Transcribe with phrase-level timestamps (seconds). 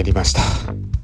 [0.00, 0.40] 参りました。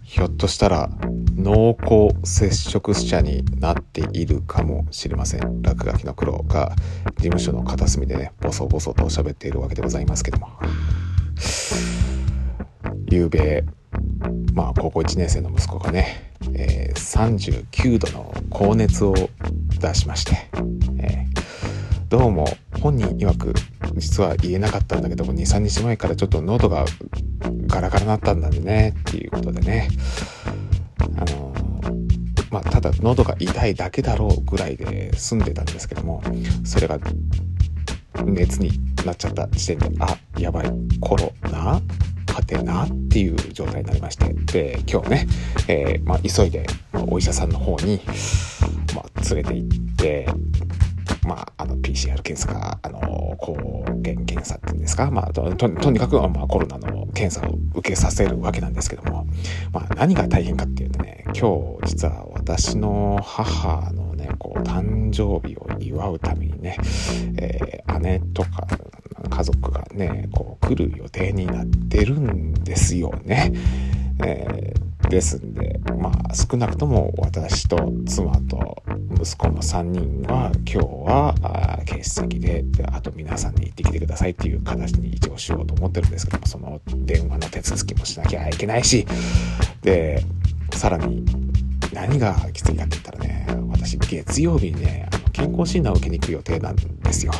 [0.04, 0.88] ひょっとしたら
[1.36, 5.60] 濃厚接触者になっているかもしれません。
[5.60, 6.74] 落書きの苦労が
[7.18, 10.48] 事務所の片隅でねボソボソと喋っているわけでございますけども。
[13.10, 13.64] 昨べ
[14.54, 19.14] まあ高校1年生の息子がね、えー、39度の高熱を
[19.78, 20.48] 出しまして、
[21.00, 22.46] えー、どうも
[22.80, 23.52] 本人曰く
[23.96, 26.86] 実は言えなかったんだけども23日前からちょっと喉が
[27.66, 29.88] ガラガラになったんだねっていうことでね。
[31.18, 31.54] あの
[32.50, 36.22] まあただ喉が痛いだけだろうぐらいで済んでたんですけども
[36.64, 36.98] それが
[38.24, 38.70] 熱に
[39.04, 41.82] なっちゃった時点であやばいコロナは
[42.46, 44.32] てなっていう状態になりまして。
[44.52, 45.26] で今日ね、
[45.68, 46.66] えー、まあ、急いで
[47.08, 48.00] お医者さんの方に、
[48.94, 50.28] まあ、連れて行って
[51.26, 53.54] まあ、あの PCR 検査か、あの抗
[53.86, 59.26] 原検査っていうんですか、まあ、ととにかく、まあ、コロナの検査を受けさせるわけなんですけども、
[59.72, 66.76] まあ、何が大変かっていうとね今日実は私の母のねこう誕生日を祝うためにね、
[67.38, 68.66] えー、姉とか
[69.28, 73.52] 家族がねこう来る予定になってるんですよね。
[74.24, 78.82] えー、ですんでまあ少なくとも私と妻と
[79.20, 81.34] 息子の3人は今日は
[81.88, 89.06] 欠席でであと皆さんに行ってきてくださいっていう形に一応しようと思ってるんですけどもその電話の手続きもしなきゃいけないし。
[89.82, 90.24] で
[90.74, 91.24] さらに
[91.92, 97.32] 何がきついかって言ったらね私月曜日にね健康診断を受けに行く予定なんですよ。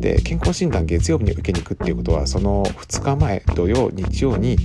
[0.00, 4.56] で健康診断月曜日に受けに行くっていうことはその2日前土曜日曜に、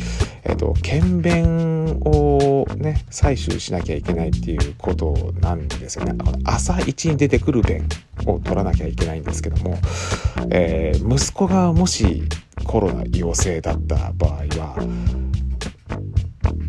[0.43, 6.13] えっと、検便をね採取しなきゃいけないっていうことなんですよね
[6.45, 7.87] 朝一に出てくる便
[8.25, 9.77] を取らなきゃいけないんですけども、
[10.49, 12.23] えー、息子がもし
[12.65, 14.75] コロナ陽性だった場合は、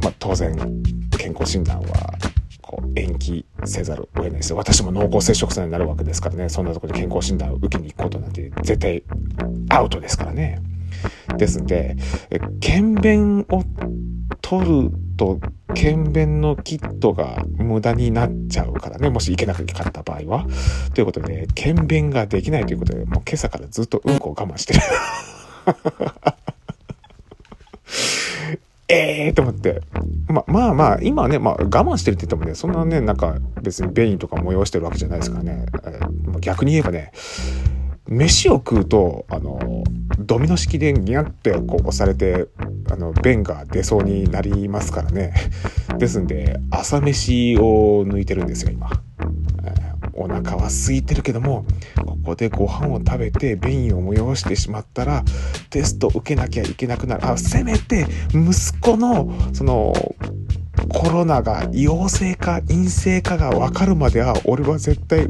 [0.02, 0.54] まあ、当然
[1.18, 2.33] 健康診断は
[2.96, 4.56] 延期せざるを得ないですよ。
[4.56, 9.02] 私も濃厚接触者になるわけですからね、そんなとこで健康診断を受けに行くことなんて絶対
[9.70, 10.60] アウトですからね。
[11.36, 11.96] ですんで、
[12.60, 13.64] 検便を
[14.40, 15.40] 取ると
[15.74, 20.46] 検便のキットが無駄になっちゃうからね、もし行けなかった場合は。
[20.94, 24.80] ということで、検便ができないということで、もう今朝からずっとうんこを我慢してる。
[28.94, 29.82] ええー、と思って。
[30.28, 35.66] ま、まあまあ、今ね、まあ我慢してるって言ってもね、そんなね、なんか別に便意とか催してるわけじゃないですからね。
[35.84, 37.12] えー、逆に言えばね、
[38.06, 39.84] 飯を食うと、あの、
[40.18, 42.46] ドミノ式でギャってこう押されて、
[42.90, 45.32] あの、便が出そうになりますからね。
[45.98, 48.90] ですんで、朝飯を抜いてるんですよ、今
[49.64, 49.74] え。
[50.12, 51.66] お腹は空いてるけども
[52.24, 55.22] こでご飯を食べて便意を催してしまったら
[55.70, 57.26] テスト受けなきゃいけなくなる。
[57.26, 59.92] あせめて息子のその
[60.88, 65.28] コロナが陽性か陰性かが分かるまでは俺は絶対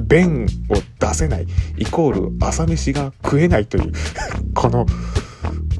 [0.00, 1.46] 便を出せない。
[1.76, 3.92] イコール朝飯が食えないという
[4.54, 4.86] この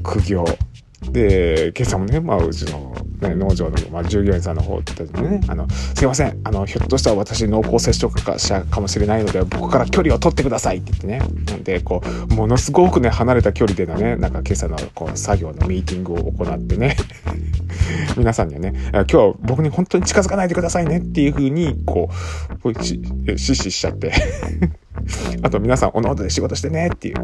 [0.03, 0.45] 苦行。
[1.11, 11.19] で今朝もね、まあ、うちのね、農場の、まあ、従業員さんの方たちにね、あの、すいません、あの、ひょっとしたら私濃厚接触者かもしれないので、僕から距離を取ってくださいって言ってね。
[11.45, 16.95] なんで、こう、ものすごくね、離れた距離でのね、なんか今朝のこう作業のミーティングを行ってね、
[18.17, 22.09] 皆さんにはね、今日は僕に本当に近づかないでくださいねっていうふうに、こ
[22.49, 24.11] う、こう指示しちゃって
[25.41, 27.15] あと皆さんおのおので仕事してねっていう。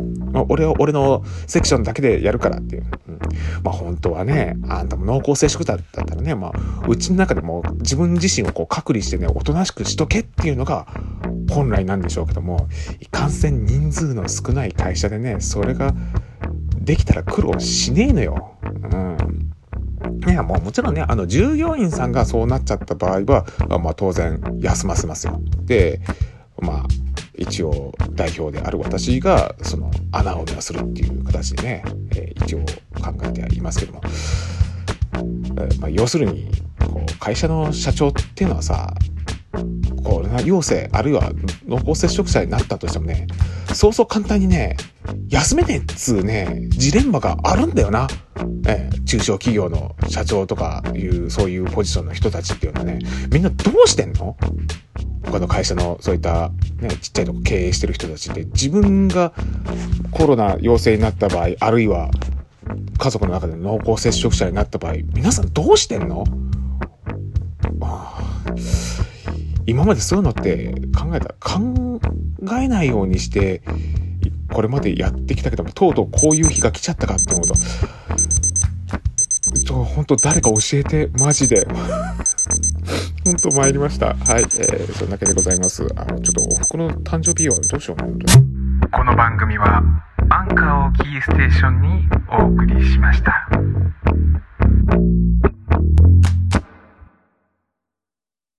[0.50, 2.86] 俺は俺のセクションだけでやるからっていう。
[3.08, 3.19] うん、
[3.64, 10.88] まあ本当はね、あんたも濃厚接触者だったらね、まあうちの中でも自分自身をこう隔離してね、おとなしくしとけっていうのが
[11.50, 12.68] 本来なんでしょうけども、
[13.00, 15.94] いかんせん人数の少ない会社でね、それが
[16.80, 18.58] できたら苦労しねえのよ。
[18.63, 19.52] うん。
[20.28, 23.46] いや、もうもちろんね、あの、従業員さんがそうなっちゃった場合は、
[23.80, 25.42] まあ当然休ませますよ。
[25.63, 26.02] で、
[26.59, 26.86] まあ、
[27.42, 31.84] 一応代表である私がその穴埋めをするっていう形でね、
[32.16, 32.60] えー、一応
[33.02, 38.94] 考えてはいますけども、えー、まあ、要するにこう会社の社長っていうのはさ
[40.04, 41.32] こう陽性あるいは
[41.68, 43.28] 濃厚接触者になったとしてもね
[43.73, 44.77] そうそう簡単にね
[45.29, 48.07] 休めねえっつうねジレンマがあるんだよな、
[48.68, 53.00] えー、中小企業の社長とかいうそういうポジションの人たちっていうのはね
[53.31, 54.38] みんなどうしてんの？
[55.23, 59.33] 他の会社のそういった、ね、ちっちゃいとこ経営してる人たちって自分が
[60.12, 62.09] コロナ陽性になった場合あるいは
[62.97, 66.23] 家族の中で濃厚接触者になった場合皆さんどうしてんの？
[69.68, 72.00] 今までそういうのって考えた考
[72.60, 73.62] えないようにして
[74.52, 77.54] これまでやってきたけどもとうとうこういう日が来ちゃったかって思うと
[79.66, 81.68] ちょ本当誰か教えて、マジで。
[83.24, 84.08] 本当参りました。
[84.08, 84.42] はい。
[84.42, 85.88] えー、そんだけでございます。
[85.96, 88.92] あの、ちょっとおふくの誕生日はどうしようね、本当に。
[88.92, 89.84] この番組は、
[90.30, 93.50] アンカーをキーステーションにお送りしました。